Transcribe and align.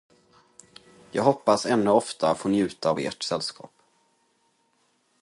Jag 1.11 1.23
hoppas 1.23 1.65
ännu 1.65 1.89
ofta 1.89 2.35
få 2.35 2.49
njuta 2.49 2.89
av 2.89 2.99
ert 2.99 3.23
sällskap. 3.23 3.71